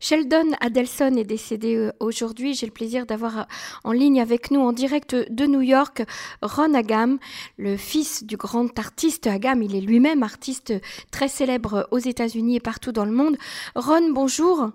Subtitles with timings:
[0.00, 2.54] Sheldon Adelson est décédé euh, aujourd'hui.
[2.54, 3.42] J'ai le plaisir d'avoir euh,
[3.84, 6.04] en ligne avec nous en direct de New York
[6.40, 7.18] Ron Agam,
[7.56, 9.62] le fils du grand artiste Agam.
[9.62, 10.72] Il est lui-même artiste
[11.10, 13.36] très célèbre aux États-Unis et partout dans le monde.
[13.74, 14.70] Ron, bonjour.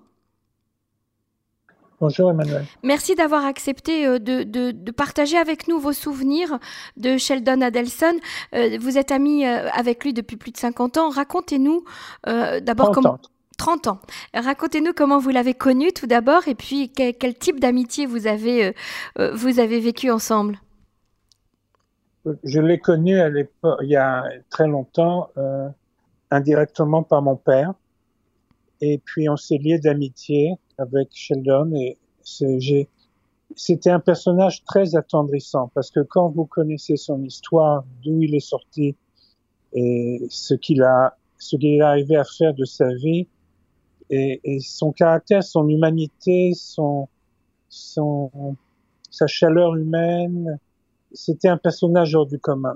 [2.02, 2.66] Bonjour Emmanuel.
[2.84, 6.60] Merci d'avoir accepté euh, de, partager avec nous vos souvenirs
[6.98, 8.20] de Sheldon Adelson.
[8.52, 11.10] Vous êtes ami avec lui depuis plus de 50 ans.
[11.10, 11.86] Racontez-nous
[12.26, 13.20] d'abord comment...
[13.58, 14.00] 30 ans.
[14.34, 18.72] Racontez-nous comment vous l'avez connu tout d'abord et puis quel, type d'amitié vous, avez, euh,
[19.20, 20.60] euh, vous avez vécu ensemble.
[22.44, 25.68] Je l'ai connu à il y a très longtemps, euh,
[26.32, 27.74] indirectement par mon père.
[28.82, 31.98] Et puis on s'est lié d'amitié avec Sheldon et
[33.56, 38.40] c'était un personnage très attendrissant parce que quand vous connaissez son histoire, d'où il est
[38.40, 38.96] sorti
[39.74, 43.28] et ce qu'il a, ce qu'il est arrivé à faire de sa vie,
[44.14, 47.08] et, son caractère, son humanité, son,
[47.70, 50.60] sa chaleur humaine,
[51.14, 52.76] c'était un personnage hors du commun.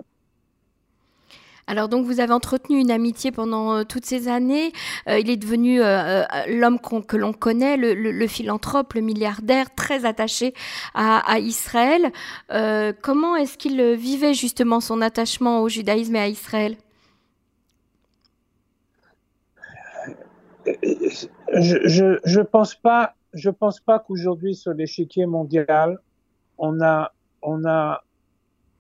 [1.70, 4.72] Alors donc vous avez entretenu une amitié pendant euh, toutes ces années.
[5.10, 10.54] Euh, il est devenu euh, l'homme que l'on connaît, le, philanthrope, le milliardaire, très attaché
[10.94, 12.12] à, à Israël.
[13.02, 16.78] comment est-ce qu'il vivait justement son attachement au judaïsme et à Israël?
[21.54, 26.00] Je, je, pense pas, je pense pas qu'aujourd'hui sur l'échiquier mondial,
[26.58, 28.04] on a, on a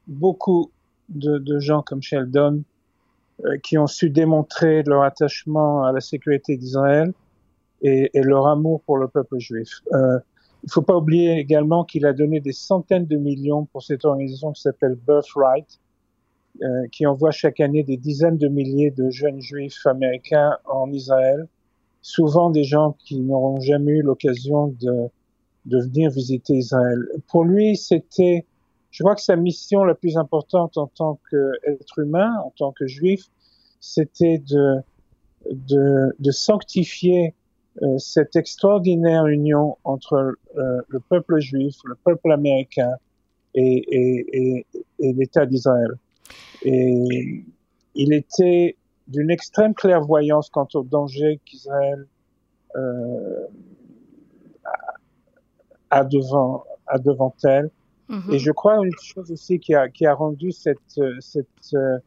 [0.07, 0.71] beaucoup
[1.09, 2.63] de, de gens comme Sheldon
[3.45, 7.13] euh, qui ont su démontrer leur attachement à la sécurité d'Israël
[7.81, 9.81] et, et, leur amour pour le peuple juif.
[9.93, 10.19] Euh,
[10.63, 14.51] il faut pas oublier également qu'il a donné des centaines de millions pour cette organisation
[14.51, 15.79] qui s'appelle Birthright,
[16.63, 21.47] euh, qui envoie chaque année des dizaines de milliers de jeunes juifs américains en Israël
[22.07, 25.09] souvent des gens qui n'auront jamais eu l'occasion de,
[25.65, 27.05] venir visiter Israël.
[27.27, 28.45] Pour lui, c'était,
[28.91, 32.87] je crois que sa mission la plus importante en tant qu'être humain, en tant que
[32.87, 33.25] juif,
[33.81, 37.33] c'était de, sanctifier
[37.81, 42.93] euh, cette extraordinaire union entre euh, le peuple juif, le peuple américain
[43.53, 44.63] et,
[44.99, 45.91] et l'État d'Israël.
[46.63, 47.43] Et
[47.95, 52.07] il était d'une extrême clairvoyance quant au danger qu'Israël
[52.75, 53.47] euh,
[55.89, 57.69] a devant, a devant elle.
[58.09, 58.33] Mhm.
[58.33, 61.97] Et je crois une chose aussi qui a, qui a rendu cette, cette, euh,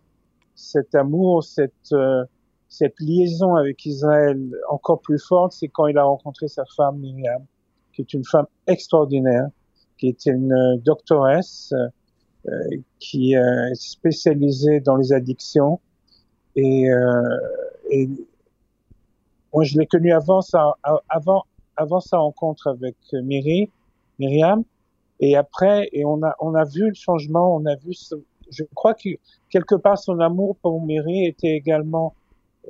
[0.55, 2.25] cet amour, cette, euh,
[2.69, 4.39] cette liaison avec Israël
[4.69, 7.45] encore plus forte, c'est quand il a rencontré sa femme Myriam,
[7.93, 9.49] qui est une femme extraordinaire,
[9.99, 11.75] qui est une doctoresse,
[12.49, 12.53] euh,
[12.99, 15.81] qui est spécialisée dans les addictions
[16.57, 17.39] et, euh,
[17.91, 18.09] et
[19.53, 20.77] moi, je l'ai connu avant sa,
[21.09, 21.45] avant,
[21.77, 23.71] avant sa rencontre avec Myri,
[24.19, 24.65] Myriam.
[25.21, 27.93] Et après, et on a, on a vu le changement, on a vu,
[28.51, 29.11] je crois que
[29.51, 32.15] quelque part son amour pour Myri était également,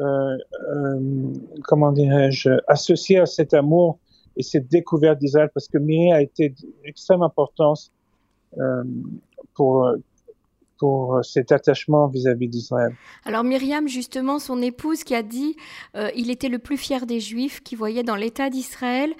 [0.00, 0.36] euh,
[0.68, 1.32] euh,
[1.64, 3.98] comment dirais-je, associé à cet amour
[4.36, 6.54] et cette découverte d'Israël, parce que Myri a été
[6.84, 7.92] d'extrême importance
[8.58, 8.82] euh,
[9.54, 9.88] pour
[10.80, 12.94] pour euh, cet attachement vis-à-vis d'Israël.
[13.26, 15.56] Alors Myriam, justement, son épouse qui a dit
[15.94, 19.12] euh, il était le plus fier des Juifs, qui voyait dans l'État d'Israël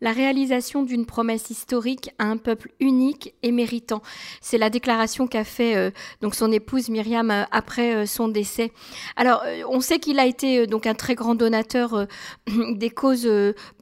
[0.00, 4.00] la réalisation d'une promesse historique à un peuple unique et méritant.
[4.40, 5.90] C'est la déclaration qu'a fait euh,
[6.20, 8.70] donc son épouse Myriam euh, après son décès.
[9.16, 12.06] Alors, on sait qu'il a été donc un très grand donateur
[12.72, 13.28] des causes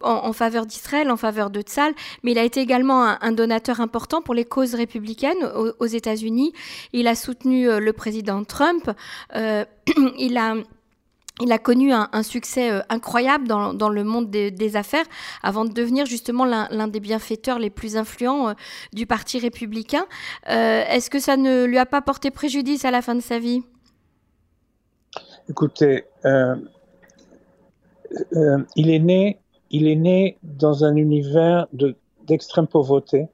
[0.00, 1.92] en, faveur d'Israël, en faveur de Tzal,
[2.22, 6.52] mais il a été également un, donateur important pour les causes républicaines aux, aux États-Unis.
[6.94, 8.90] Il a soutenu le président Trump.
[9.34, 10.54] il a
[11.42, 15.04] il a connu un, succès euh, incroyable dans, le monde des, affaires
[15.42, 18.52] avant de devenir justement l'un des bienfaiteurs les plus influents euh,
[18.92, 20.06] du Parti républicain.
[20.48, 23.38] Euh, est-ce que ça ne lui a pas porté préjudice à la fin de sa
[23.38, 23.62] vie?
[25.48, 26.04] Écoutez,
[28.76, 28.98] il est
[29.96, 31.66] né dans un univers
[32.26, 33.28] d'extrême pauvreté.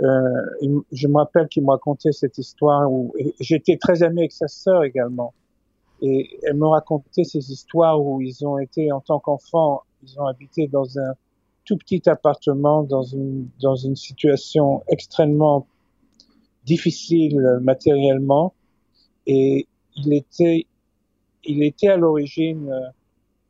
[0.00, 4.84] Je me rappelle qu'il m'a raconté cette histoire où j'étais très ami avec sa sœur
[4.84, 5.32] également.
[6.02, 10.26] Et elle me racontait ces histoires où ils ont été, en tant qu'enfants, ils ont
[10.26, 11.14] habité dans un
[11.64, 15.66] tout petit appartement, dans une, dans une situation extrêmement
[16.64, 18.52] difficile matériellement.
[19.26, 19.66] Et
[19.96, 20.66] il était,
[21.44, 22.70] il était à l'origine,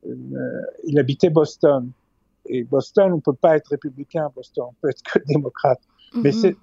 [0.07, 1.91] euh, il habitait Boston.
[2.49, 5.81] Et Boston, on peut pas être républicain à Boston, on peut être que démocrate.
[6.23, 6.55] Mais, mhm.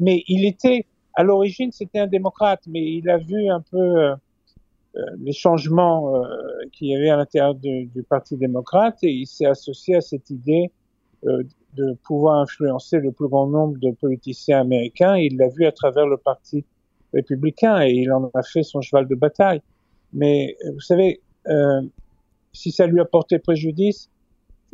[0.00, 4.14] mais il était, à l'origine, c'était un démocrate, mais il a vu un peu, euh,
[5.18, 6.22] les changements
[6.72, 10.70] qu'il y avait à l'intérieur du, Parti démocrate et il s'est associé à cette idée
[11.22, 15.16] de pouvoir influencer le plus grand nombre de politiciens américains.
[15.16, 16.64] Il l'a vu à travers le Parti
[17.12, 19.60] républicain et il en a fait son cheval de bataille.
[20.12, 21.82] Mais vous savez, euh,
[22.52, 24.10] si ça lui a porté préjudice,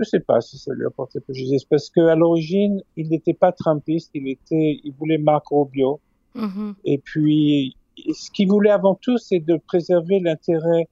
[0.00, 3.10] je ne sais pas si ça lui a porté préjudice parce que à l'origine, il
[3.10, 6.00] n'était pas Trumpiste, il était, il voulait Marc Rubio.
[6.34, 6.74] Mm-hmm.
[6.86, 7.76] Et puis,
[8.14, 10.88] ce qu'il voulait avant tout, c'est de préserver l'intérêt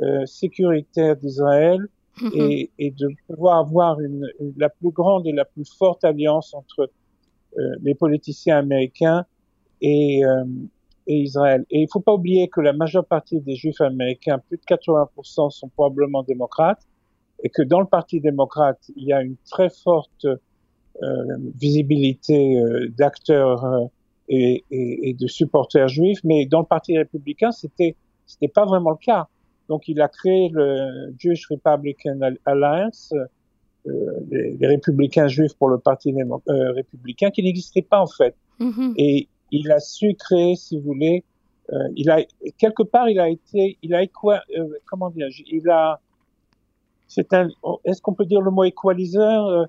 [0.00, 1.86] euh, sécuritaire d'Israël
[2.18, 2.50] mm-hmm.
[2.50, 4.26] et, et, de pouvoir avoir une,
[4.56, 6.90] la plus grande et la plus forte alliance entre
[7.58, 9.26] euh, les politiciens américains
[9.82, 10.44] et, euh,
[11.06, 11.66] et Israël.
[11.70, 15.50] Et il faut pas oublier que la majeure partie des Juifs américains, plus de 80%,
[15.50, 16.86] sont probablement démocrates,
[17.42, 22.88] et que dans le Parti démocrate, il y a une très forte euh, visibilité euh,
[22.96, 23.84] d'acteurs euh,
[24.28, 27.94] et, et, et, de supporters juifs, mais dans le Parti républicain, c'était
[28.26, 29.28] c'était pas vraiment le cas.
[29.68, 33.12] Donc, il a créé le Jewish Republican Alliance,
[33.86, 33.92] euh,
[34.30, 36.14] les, les, républicains juifs pour le Parti
[36.48, 38.34] républicain, qui n'existait pas en fait.
[38.60, 38.94] Mm-hmm.
[38.96, 41.24] Et il a su créer, si vous voulez,
[41.72, 42.18] euh, il a
[42.58, 46.00] quelque part, il a été, il a quoi, euh, comment dire, il a,
[47.08, 47.48] c'est un,
[47.84, 49.66] est-ce qu'on peut dire le mot équaliseur euh,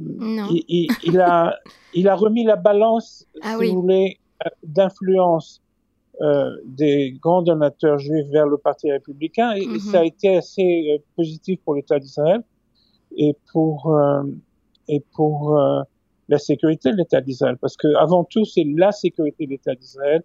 [0.00, 0.46] non.
[0.50, 1.54] Il, il, a,
[1.92, 4.18] il a remis la balance, ah si vous voulez,
[4.62, 5.62] d'influence
[6.64, 11.60] des grands donateurs juifs vers le Parti républicain, et, et ça a été assez positif
[11.64, 12.42] pour l'État d'Israël
[13.16, 13.94] et pour
[14.88, 15.60] et pour
[16.28, 20.22] la sécurité de l'État d'Israël, parce que avant tout, c'est la sécurité de l'État d'Israël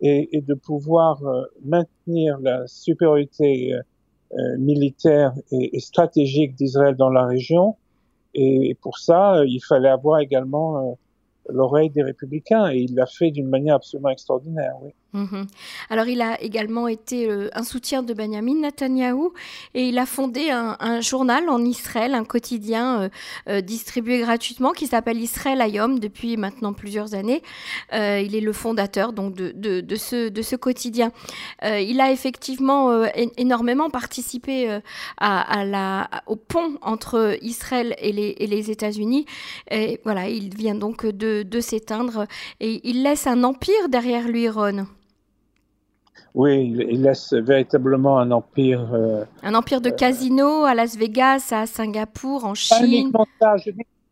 [0.00, 3.82] et, et, de pouvoir euh, maintenir la supériorité euh, euh,
[4.58, 7.76] militaire et, et stratégique d'Israël dans la région.
[8.34, 10.98] Et, pour ça, il fallait avoir également
[11.48, 14.74] l'oreille des républicains et il l'a fait d'une manière absolument extraordinaire.
[14.82, 14.90] Oui.
[15.12, 15.48] Mhm.
[15.88, 19.32] Alors il a également été euh, un soutien de Benjamin Netanyahou
[19.74, 23.08] et il a fondé un, journal en Israël, un quotidien euh,
[23.48, 27.42] euh, distribué gratuitement qui s'appelle Israël Ayom depuis maintenant plusieurs années.
[27.92, 31.10] il est le fondateur de, ce, quotidien.
[31.62, 33.04] il a effectivement
[33.36, 34.80] énormément participé
[36.26, 39.26] au pont entre Israël et les, États-Unis.
[40.04, 42.26] Voilà, il vient donc de s'éteindre
[42.60, 44.86] et il laisse un empire derrière lui, Ron.
[46.34, 48.88] Oui, il, laisse véritablement un empire.
[48.92, 53.10] Euh, un empire de casinos à Las Vegas, à Singapour, en Chine.
[53.40, 53.56] Ça,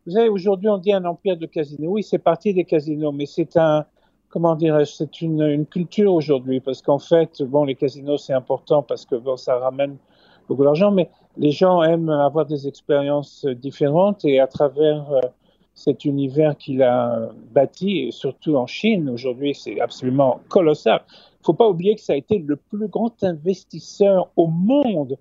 [0.05, 1.91] vous savez, aujourd'hui, on dit un empire de casinos.
[1.91, 3.85] Oui, c'est parti des casinos, mais c'est un.
[4.29, 8.83] Comment dirais-je C'est une, une, culture aujourd'hui, parce qu'en fait, bon, les casinos, c'est important
[8.83, 9.97] parce que bon, ça ramène
[10.47, 15.21] beaucoup d'argent, mais les gens aiment avoir des expériences différentes et à travers euh,
[15.73, 21.01] cet univers qu'il a bâti, et surtout en Chine, aujourd'hui, c'est absolument colossal
[21.49, 25.17] faut pas oublier que ça a été le plus grand investisseur au monde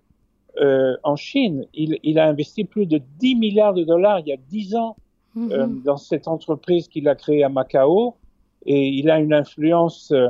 [0.60, 1.64] euh, en Chine.
[1.72, 4.96] Il, il, a investi plus de 10 milliards de dollars il y a 10 ans
[5.34, 5.52] mm-hmm.
[5.52, 8.14] euh, dans cette entreprise qu'il a créée à Macao.
[8.66, 10.28] Et il a une influence, euh,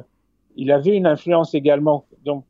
[0.55, 2.45] il avait une influence également dont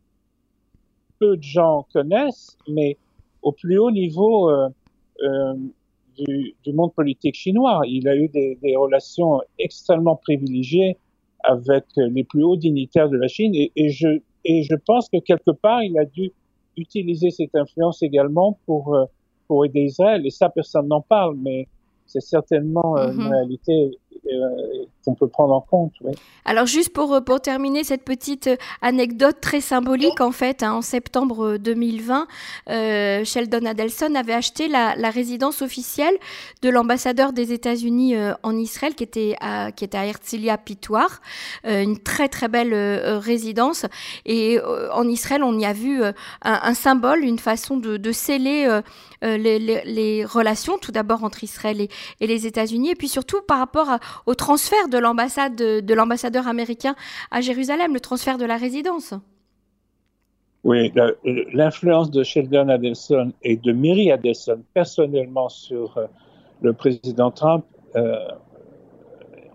[1.18, 2.98] peu de gens connaissent, mais
[3.40, 4.68] au plus haut niveau euh,
[6.18, 7.80] du, du, monde politique chinois.
[7.86, 10.98] Il a eu des, des relations extrêmement privilégiées
[11.48, 15.18] avec les plus hauts dignitaires de la Chine et, et, je, et je pense que
[15.18, 16.30] quelque part, il a dû
[16.76, 19.06] utiliser cette influence également pour, euh,
[19.46, 20.24] pour aider Israël.
[20.26, 21.66] Et ça, personne n'en parle, mais
[22.06, 23.32] c'est certainement euh, une mhm.
[23.32, 23.98] réalité
[25.04, 25.92] qu'on peut prendre en compte.
[26.44, 28.50] Alors juste pour, euh, pour terminer cette petite
[28.82, 32.26] anecdote très symbolique, en fait, hein, en septembre 2020,
[32.68, 36.14] euh, Sheldon Adelson avait acheté la, résidence officielle
[36.60, 41.22] de l'ambassadeur des États-Unis en Israël, qui était à, qui était à Herzliya Pitoire,
[41.64, 42.74] une très très belle
[43.16, 43.86] résidence.
[44.26, 44.60] Et
[44.92, 46.02] en Israël, on y a vu
[46.42, 48.80] un, symbole, une façon de, sceller
[49.22, 51.88] les, relations, tout d'abord entre Israël et,
[52.20, 56.48] et les États-Unis, et puis surtout par rapport à, au transfert de l'ambassade de, l'ambassadeur
[56.48, 56.94] américain
[57.30, 59.14] à Jérusalem, le transfert de la résidence.
[60.64, 60.92] Oui,
[61.52, 66.06] l'influence de Sheldon Adelson et de Miri Adelson personnellement sur euh,
[66.60, 67.64] le président Trump,
[67.96, 68.18] euh,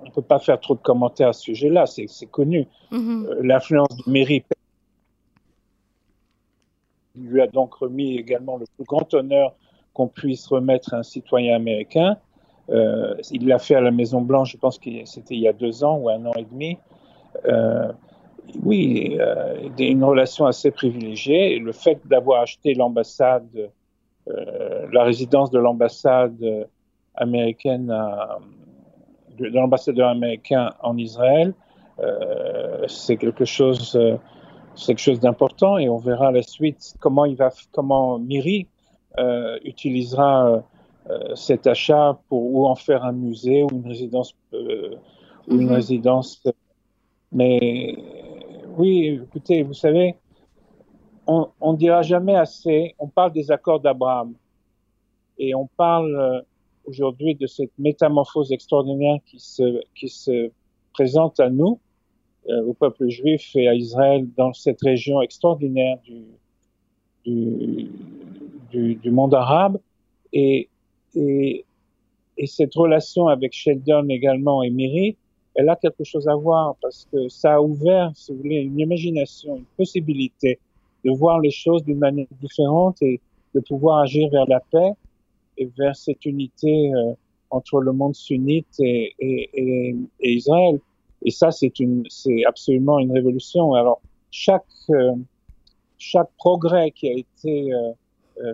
[0.01, 2.67] on ne peut pas faire trop de commentaires à ce sujet-là, c'est connu.
[2.91, 3.25] Mm-hmm.
[3.25, 4.43] Euh, l'influence de Miri
[7.15, 9.53] lui a donc remis également le plus grand honneur
[9.93, 12.17] qu'on puisse remettre à un citoyen américain.
[12.69, 15.53] Euh, il l'a fait à la Maison Blanche, je pense que c'était il y a
[15.53, 16.77] deux ans ou un an et demi.
[17.45, 17.91] Euh,
[18.63, 21.55] oui, euh, une relation assez privilégiée.
[21.55, 23.71] Et le fait d'avoir acheté l'ambassade,
[24.29, 26.67] euh, la résidence de l'ambassade
[27.15, 28.39] américaine, à,
[29.37, 31.53] de, de l'ambassadeur américain en Israël,
[31.99, 33.97] euh, c'est quelque chose
[34.87, 38.67] quelque chose d'important et on verra la suite comment il va, comment Miri
[39.63, 40.63] utilisera
[41.35, 44.95] cet achat pour ou en faire un musée ou une résidence euh,
[45.47, 45.73] ou une mhm.
[45.73, 46.41] résidence.
[47.31, 47.97] Mais
[48.77, 50.15] oui, écoutez, vous savez,
[51.27, 52.95] on, on dira jamais assez.
[52.99, 54.33] On parle des accords d'Abraham
[55.37, 56.41] et on parle euh,
[56.85, 60.51] aujourd'hui de cette métamorphose extraordinaire qui se qui se
[60.93, 61.79] présente à nous,
[62.49, 66.23] euh, au peuple juif et à Israël dans cette région extraordinaire du
[67.25, 67.89] du,
[68.69, 69.79] du, du monde arabe
[70.33, 70.69] et,
[71.15, 71.65] et
[72.37, 75.15] et cette relation avec Sheldon également et Miri,
[75.55, 78.79] elle a quelque chose à voir parce que ça a ouvert, si vous voulez, une
[78.79, 80.59] imagination, une possibilité
[81.05, 83.19] de voir les choses d'une manière différente et
[83.53, 84.93] de pouvoir agir vers la paix
[85.57, 87.13] et vers cette unité euh,
[87.51, 90.79] entre le monde sunnite et, et, et, Israël.
[91.21, 93.73] Et ça, c'est une, c'est absolument une révolution.
[93.73, 94.01] Alors
[94.31, 95.13] chaque euh,
[95.99, 97.91] chaque progrès qui a été euh,
[98.41, 98.53] euh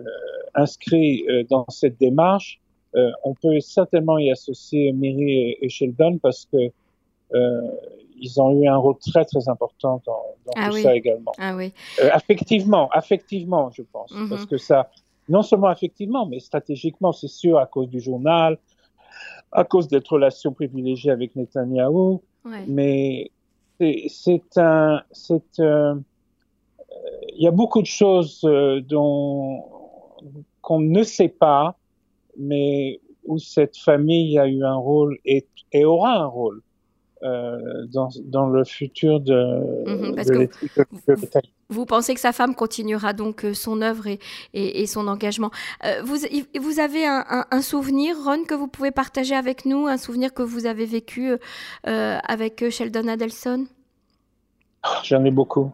[0.54, 2.60] inscrit dans cette démarche,
[3.24, 6.72] on peut certainement y associer Miri et, Sheldon parce que
[8.22, 11.32] ils ont eu un rôle très très important dans, dans ah tout ça également.
[11.38, 11.72] Ah oui.
[12.12, 14.28] affectivement, affectivement, je pense, mm -hmm.
[14.28, 14.90] parce que ça,
[15.30, 18.58] non seulement effectivement, mais stratégiquement, c'est sûr, à cause du journal,
[19.52, 22.20] à cause d'être relation privilégiée avec Netanyahou.
[22.44, 22.64] Ouais.
[22.66, 23.30] Mais
[24.08, 25.94] c'est un, c'est, euh,
[27.36, 29.64] il y a beaucoup de choses euh, dont
[30.60, 31.76] qu'on ne sait pas,
[32.36, 36.62] mais où cette famille a eu un rôle et, et aura un rôle
[37.22, 39.34] euh, dans, dans le futur de,
[39.86, 41.26] mmh, parce de que vous,
[41.68, 44.18] vous, pensez que sa femme continuera donc euh, son œuvre et,
[44.54, 45.50] et, et son engagement.
[45.84, 46.16] Euh, vous,
[46.58, 50.32] vous avez un, un, un, souvenir, Ron, que vous pouvez partager avec nous, un souvenir
[50.32, 51.32] que vous avez vécu
[51.86, 53.66] euh, avec Sheldon Adelson?
[55.04, 55.70] J'en ai beaucoup.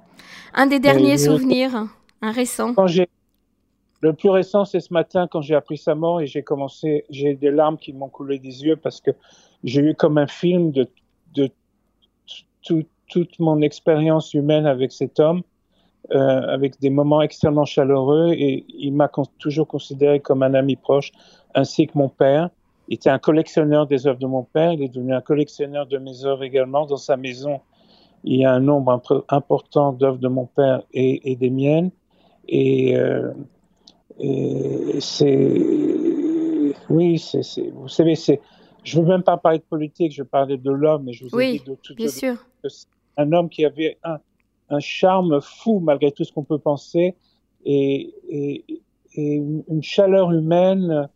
[0.54, 1.86] Un des derniers Et souvenirs,
[2.22, 2.86] un récent quand
[4.02, 7.34] le plus récent, c'est ce matin quand j'ai appris sa mort et j'ai commencé, j'ai
[7.34, 9.10] des larmes qui m'ont coulé des yeux parce que
[9.64, 10.86] j'ai eu comme un film de
[11.34, 11.50] de
[12.62, 15.42] tout, toute mon expérience humaine avec cet homme,
[16.12, 20.76] euh, avec des moments extrêmement chaleureux, et il m'a con toujours considéré comme un ami
[20.76, 21.12] proche,
[21.54, 22.50] ainsi que mon père.
[22.88, 25.98] Il était un collectionneur des œuvres de mon père, il est devenu un collectionneur de
[25.98, 26.86] mes œuvres également.
[26.86, 27.60] Dans sa maison,
[28.26, 31.90] il y a un nombre important d'œuvres de mon père et, et des miennes.
[32.48, 33.32] Et, euh,
[34.18, 35.62] et c'est,
[36.90, 38.40] oui, c'est, vous savez, c'est,
[38.82, 41.44] je veux même pas parler de politique, je parlais de l'homme, mais je vous oui,
[41.44, 42.34] ai dit de tout bien sûr.
[43.16, 44.18] un homme qui avait un,
[44.70, 47.14] un charme fou malgré tout ce qu'on peut penser
[47.64, 48.64] et,
[49.16, 51.08] une chaleur humaine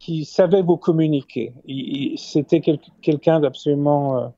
[0.00, 1.52] qui savait vous communiquer.
[2.16, 4.28] C'était quel, quelqu'un d'absolument euh,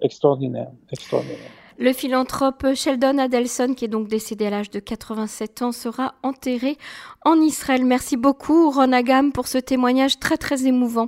[0.00, 1.50] extraordinaire, extraordinaire.
[1.80, 6.76] Le philanthrope Sheldon Adelson, qui est donc décédé à l'âge de 87 ans, sera enterré
[7.24, 7.84] en Israël.
[7.84, 11.06] Merci beaucoup, Ron Agam, pour ce témoignage très très émouvant.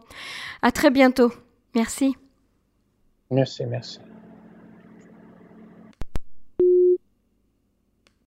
[0.63, 1.33] À très bientôt.
[1.75, 2.15] Merci.
[3.31, 3.99] Merci, merci.